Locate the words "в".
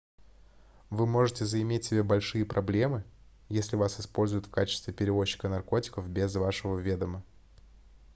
4.47-4.49